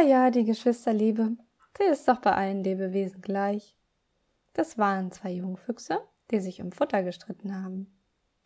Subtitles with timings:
[0.00, 1.36] ja, die Geschwisterliebe,
[1.78, 3.76] die ist doch bei allen Lebewesen gleich.
[4.52, 6.00] Das waren zwei Jungfüchse,
[6.30, 7.86] die sich um Futter gestritten haben.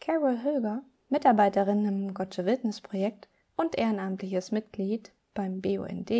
[0.01, 6.11] Carol Höger, Mitarbeiterin im Gottsche Wildnisprojekt und ehrenamtliches Mitglied beim BUND,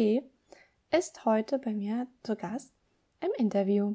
[0.91, 2.73] ist heute bei mir zu Gast
[3.21, 3.95] im Interview.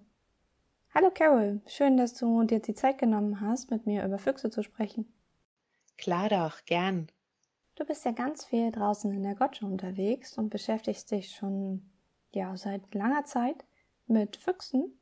[0.93, 4.63] Hallo Carol, schön, dass du dir die Zeit genommen hast, mit mir über Füchse zu
[4.63, 5.11] sprechen.
[5.97, 7.07] Klar doch, gern.
[7.75, 11.89] Du bist ja ganz viel draußen in der Gotsche unterwegs und beschäftigst dich schon
[12.31, 13.65] ja seit langer Zeit
[14.07, 14.97] mit Füchsen.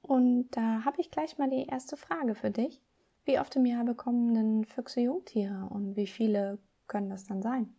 [0.00, 2.80] Und da habe ich gleich mal die erste Frage für dich.
[3.24, 7.74] Wie oft im Jahr bekommen denn Füchse Jungtiere und wie viele können das dann sein?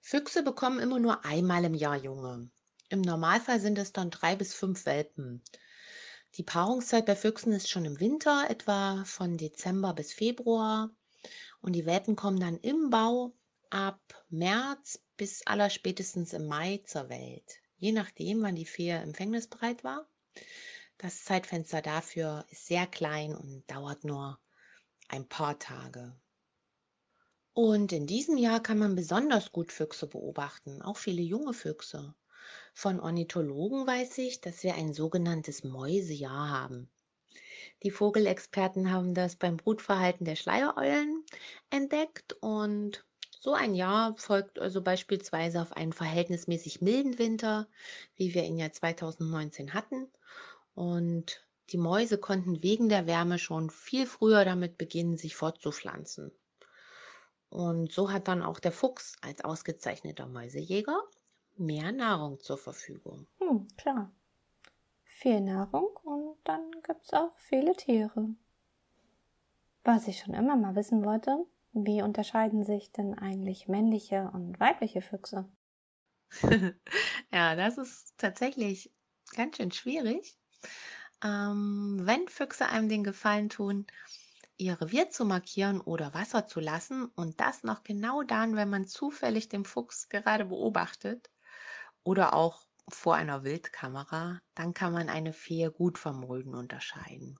[0.00, 2.48] Füchse bekommen immer nur einmal im Jahr Junge.
[2.90, 5.42] Im Normalfall sind es dann drei bis fünf Welpen.
[6.34, 10.90] Die Paarungszeit bei Füchsen ist schon im Winter, etwa von Dezember bis Februar.
[11.60, 13.34] Und die Welpen kommen dann im Bau
[13.70, 17.60] ab März bis allerspätestens im Mai zur Welt.
[17.76, 20.08] Je nachdem, wann die Fee empfängnisbereit war.
[20.98, 24.38] Das Zeitfenster dafür ist sehr klein und dauert nur
[25.08, 26.14] ein paar Tage.
[27.52, 32.14] Und in diesem Jahr kann man besonders gut Füchse beobachten, auch viele junge Füchse.
[32.72, 36.88] Von Ornithologen weiß ich, dass wir ein sogenanntes Mäusejahr haben.
[37.82, 41.24] Die Vogelexperten haben das beim Brutverhalten der Schleiereulen
[41.70, 43.04] entdeckt und
[43.40, 47.68] so ein Jahr folgt also beispielsweise auf einen verhältnismäßig milden Winter,
[48.16, 50.08] wie wir ihn ja 2019 hatten.
[50.74, 56.32] Und die Mäuse konnten wegen der Wärme schon viel früher damit beginnen, sich fortzupflanzen.
[57.48, 61.00] Und so hat dann auch der Fuchs als ausgezeichneter Mäusejäger
[61.56, 63.26] mehr Nahrung zur Verfügung.
[63.38, 64.10] Hm, klar
[65.18, 68.28] viel Nahrung und dann gibt's auch viele Tiere.
[69.82, 75.02] Was ich schon immer mal wissen wollte, wie unterscheiden sich denn eigentlich männliche und weibliche
[75.02, 75.48] Füchse?
[77.32, 78.92] ja, das ist tatsächlich
[79.34, 80.38] ganz schön schwierig.
[81.24, 83.86] Ähm, wenn Füchse einem den Gefallen tun,
[84.56, 88.86] ihr Revier zu markieren oder Wasser zu lassen und das noch genau dann, wenn man
[88.86, 91.28] zufällig den Fuchs gerade beobachtet
[92.04, 97.38] oder auch vor einer Wildkamera, dann kann man eine Fee gut vom Mulden unterscheiden.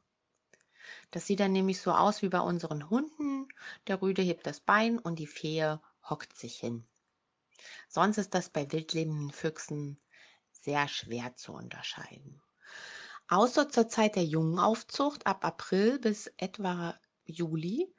[1.10, 3.48] Das sieht dann nämlich so aus wie bei unseren Hunden.
[3.86, 5.76] Der Rüde hebt das Bein und die Fee
[6.08, 6.86] hockt sich hin.
[7.88, 10.00] Sonst ist das bei wildlebenden Füchsen
[10.52, 12.42] sehr schwer zu unterscheiden.
[13.28, 17.94] Außer zur Zeit der Jungenaufzucht ab April bis etwa Juli,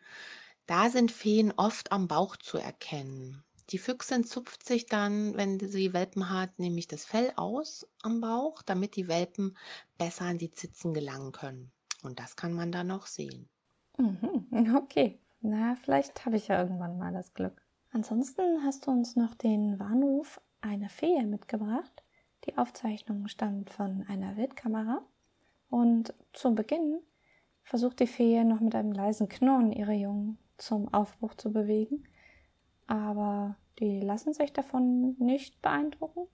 [0.65, 3.43] da sind Feen oft am Bauch zu erkennen.
[3.71, 8.63] Die Füchsin zupft sich dann, wenn sie Welpen hat, nämlich das Fell aus am Bauch,
[8.63, 9.55] damit die Welpen
[9.97, 11.71] besser an die Zitzen gelangen können.
[12.01, 13.47] Und das kann man dann noch sehen.
[13.97, 17.61] Mhm, okay, na, vielleicht habe ich ja irgendwann mal das Glück.
[17.91, 22.03] Ansonsten hast du uns noch den Warnruf einer Fee mitgebracht.
[22.45, 25.03] Die Aufzeichnung stammt von einer Wildkamera.
[25.69, 26.99] Und zu Beginn
[27.61, 32.03] versucht die Fee noch mit einem leisen Knurren ihre Jungen zum Aufbruch zu bewegen
[32.89, 36.27] aber die lassen sich davon nicht beeindrucken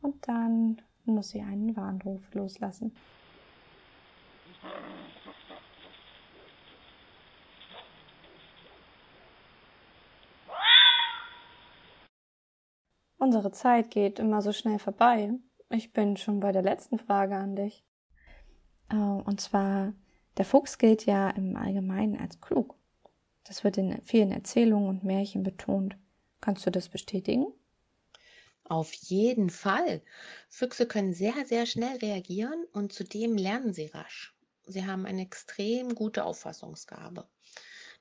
[0.00, 2.94] und dann muss sie einen Warnruf loslassen.
[13.18, 15.32] Unsere Zeit geht immer so schnell vorbei.
[15.68, 17.84] Ich bin schon bei der letzten Frage an dich.
[18.92, 19.92] Oh, und zwar,
[20.36, 22.77] der Fuchs gilt ja im Allgemeinen als klug.
[23.48, 25.96] Das wird in vielen Erzählungen und Märchen betont.
[26.42, 27.46] Kannst du das bestätigen?
[28.64, 30.02] Auf jeden Fall.
[30.50, 34.36] Füchse können sehr, sehr schnell reagieren und zudem lernen sie rasch.
[34.66, 37.26] Sie haben eine extrem gute Auffassungsgabe.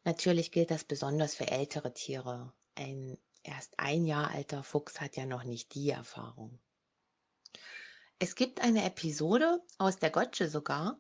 [0.04, 2.52] Natürlich gilt das besonders für ältere Tiere.
[2.76, 6.60] Ein erst ein Jahr alter Fuchs hat ja noch nicht die Erfahrung.
[8.20, 11.00] Es gibt eine Episode aus der Gotsche sogar,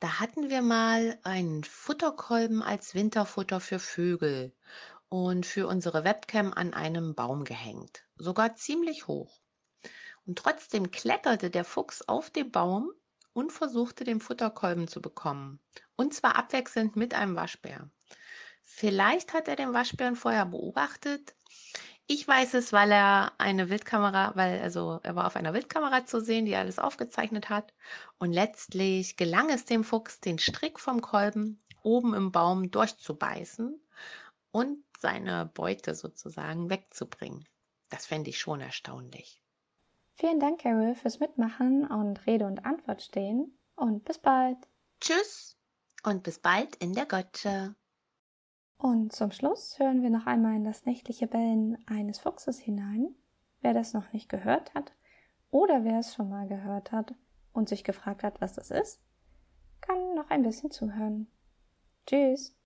[0.00, 4.52] da hatten wir mal einen Futterkolben als Winterfutter für Vögel
[5.10, 9.40] und für unsere Webcam an einem Baum gehängt, sogar ziemlich hoch.
[10.26, 12.90] Und trotzdem kletterte der Fuchs auf den Baum
[13.34, 15.60] und versuchte den Futterkolben zu bekommen.
[15.96, 17.90] Und zwar abwechselnd mit einem Waschbär.
[18.62, 21.34] Vielleicht hat er den Waschbären vorher beobachtet,
[22.10, 26.20] ich weiß es, weil er eine Wildkamera, weil also er war auf einer Wildkamera zu
[26.20, 27.72] sehen, die alles aufgezeichnet hat.
[28.18, 33.80] Und letztlich gelang es dem Fuchs, den Strick vom Kolben oben im Baum durchzubeißen
[34.50, 37.48] und seine Beute sozusagen wegzubringen.
[37.90, 39.40] Das fände ich schon erstaunlich.
[40.14, 43.56] Vielen Dank, Carol, fürs Mitmachen und Rede und Antwort stehen.
[43.76, 44.58] Und bis bald.
[45.00, 45.56] Tschüss
[46.02, 47.76] und bis bald in der Gotsche.
[48.80, 53.14] Und zum Schluss hören wir noch einmal in das nächtliche Bellen eines Fuchses hinein.
[53.60, 54.94] Wer das noch nicht gehört hat
[55.50, 57.14] oder wer es schon mal gehört hat
[57.52, 59.02] und sich gefragt hat, was das ist,
[59.82, 61.26] kann noch ein bisschen zuhören.
[62.06, 62.56] Tschüss.